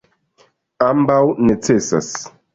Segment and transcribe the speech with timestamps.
[0.87, 1.19] Ambaŭ
[1.51, 2.11] necesas.